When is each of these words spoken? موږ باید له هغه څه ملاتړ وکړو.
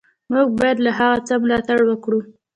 موږ 0.33 0.47
باید 0.59 0.77
له 0.85 0.91
هغه 0.99 1.17
څه 1.27 1.33
ملاتړ 1.43 1.79
وکړو. 1.85 2.19